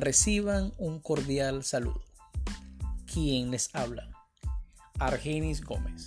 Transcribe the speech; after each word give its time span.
Reciban 0.00 0.72
un 0.78 1.00
cordial 1.00 1.64
saludo. 1.64 2.04
¿Quién 3.12 3.50
les 3.50 3.74
habla? 3.74 4.08
Argenis 5.00 5.60
Gómez. 5.60 6.06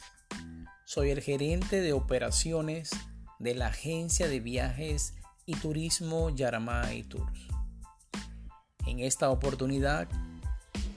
Soy 0.86 1.10
el 1.10 1.22
gerente 1.22 1.82
de 1.82 1.92
operaciones 1.92 2.90
de 3.40 3.54
la 3.54 3.68
agencia 3.68 4.30
de 4.30 4.40
viajes 4.40 5.16
y 5.46 5.56
turismo 5.56 6.30
Yaramay 6.30 7.04
Tours. 7.04 7.50
En 8.88 9.02
esta 9.02 9.30
oportunidad 9.30 10.08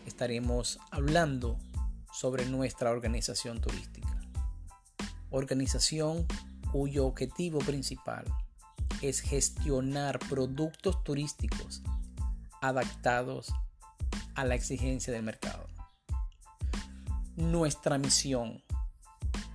estaremos 0.07 0.79
hablando 0.93 1.59
sobre 2.13 2.47
nuestra 2.47 2.93
organización 2.93 3.61
turística. 3.61 4.21
Organización 5.31 6.29
cuyo 6.71 7.07
objetivo 7.07 7.59
principal 7.59 8.25
es 9.03 9.19
gestionar 9.19 10.21
productos 10.21 11.03
turísticos 11.03 11.83
adaptados 12.69 13.53
a 14.35 14.45
la 14.45 14.55
exigencia 14.55 15.13
del 15.13 15.23
mercado. 15.23 15.67
Nuestra 17.37 17.99
misión, 17.99 18.63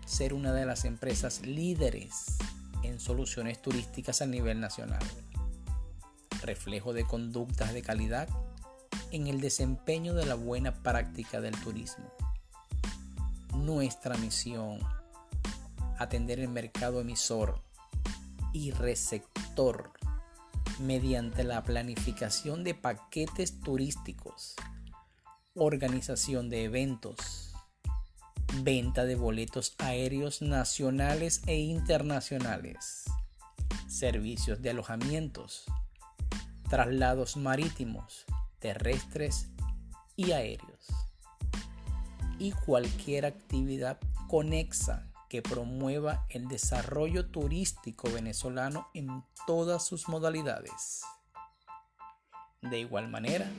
ser 0.06 0.34
una 0.34 0.54
de 0.54 0.66
las 0.66 0.86
empresas 0.86 1.42
líderes 1.46 2.38
en 2.84 3.00
soluciones 3.00 3.62
turísticas 3.62 4.22
a 4.22 4.26
nivel 4.26 4.60
nacional. 4.60 5.04
Reflejo 6.42 6.94
de 6.94 7.06
conductas 7.06 7.74
de 7.74 7.82
calidad 7.82 8.30
en 9.12 9.28
el 9.28 9.42
desempeño 9.42 10.14
de 10.14 10.26
la 10.26 10.36
buena 10.36 10.84
práctica 10.84 11.42
del 11.42 11.60
turismo. 11.60 12.12
Nuestra 13.56 14.16
misión, 14.18 14.80
atender 15.98 16.40
el 16.40 16.50
mercado 16.50 17.02
emisor 17.02 17.62
y 18.54 18.72
receptor 18.72 19.99
mediante 20.80 21.44
la 21.44 21.64
planificación 21.64 22.64
de 22.64 22.74
paquetes 22.74 23.60
turísticos, 23.62 24.56
organización 25.56 26.50
de 26.50 26.64
eventos, 26.64 27.54
venta 28.64 29.06
de 29.06 29.16
boletos 29.16 29.76
aéreos 29.78 30.42
nacionales 30.42 31.42
e 31.48 31.60
internacionales, 31.60 33.06
servicios 33.88 34.62
de 34.62 34.72
alojamientos, 34.72 35.66
traslados 36.70 37.36
marítimos, 37.36 38.26
terrestres 38.60 39.50
y 40.16 40.32
aéreos, 40.32 40.88
y 42.38 42.52
cualquier 42.52 43.26
actividad 43.26 44.00
conexa 44.28 45.09
que 45.30 45.44
promueva 45.44 46.26
el 46.30 46.48
desarrollo 46.48 47.28
turístico 47.28 48.12
venezolano 48.12 48.90
en 48.96 49.24
todas 49.46 49.86
sus 49.86 50.10
modalidades. 50.10 51.04
De 52.62 52.80
igual 52.80 53.08
manera, 53.08 53.50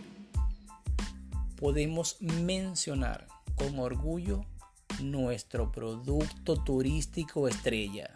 podemos 1.57 2.21
mencionar 2.21 3.29
con 3.55 3.79
orgullo 3.79 4.45
nuestro 5.01 5.71
producto 5.71 6.63
turístico 6.63 7.47
estrella, 7.47 8.13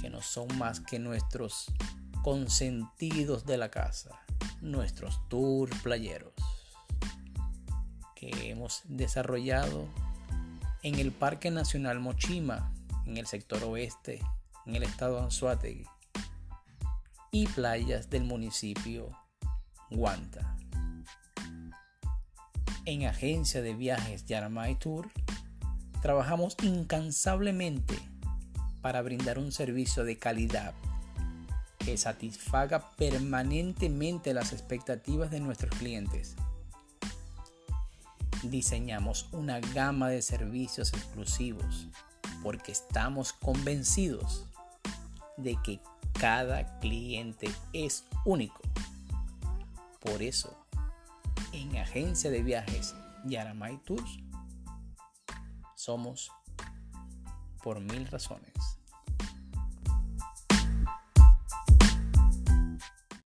que 0.00 0.08
no 0.08 0.22
son 0.22 0.56
más 0.56 0.80
que 0.80 0.98
nuestros 0.98 1.66
consentidos 2.22 3.44
de 3.44 3.58
la 3.58 3.70
casa, 3.70 4.18
nuestros 4.60 5.28
tours 5.28 5.76
playeros, 5.82 6.32
que 8.14 8.50
hemos 8.50 8.80
desarrollado 8.84 9.86
en 10.82 10.96
el 10.96 11.12
Parque 11.12 11.50
Nacional 11.50 12.00
Mochima, 12.00 12.72
en 13.06 13.16
el 13.16 13.26
sector 13.26 13.62
oeste, 13.64 14.20
en 14.66 14.76
el 14.76 14.82
estado 14.82 15.22
Anzuategui, 15.22 15.86
y 17.30 17.46
playas 17.46 18.10
del 18.10 18.24
municipio 18.24 19.10
Guanta. 19.90 20.56
En 22.84 23.04
Agencia 23.06 23.60
de 23.60 23.74
Viajes 23.74 24.24
Yaramay 24.26 24.76
Tour, 24.76 25.10
trabajamos 26.00 26.56
incansablemente 26.62 27.98
para 28.80 29.02
brindar 29.02 29.38
un 29.38 29.52
servicio 29.52 30.04
de 30.04 30.18
calidad 30.18 30.74
que 31.78 31.96
satisfaga 31.96 32.92
permanentemente 32.96 34.32
las 34.32 34.52
expectativas 34.52 35.30
de 35.30 35.40
nuestros 35.40 35.74
clientes 35.78 36.36
diseñamos 38.42 39.28
una 39.32 39.60
gama 39.60 40.08
de 40.08 40.22
servicios 40.22 40.92
exclusivos 40.92 41.88
porque 42.42 42.72
estamos 42.72 43.32
convencidos 43.32 44.44
de 45.36 45.56
que 45.62 45.80
cada 46.18 46.78
cliente 46.80 47.50
es 47.72 48.04
único. 48.24 48.60
Por 50.00 50.22
eso, 50.22 50.56
en 51.52 51.76
Agencia 51.76 52.30
de 52.30 52.42
Viajes 52.42 52.94
Yaramay 53.24 53.78
Tours, 53.84 54.18
somos 55.74 56.30
por 57.62 57.80
mil 57.80 58.06
razones. 58.06 58.78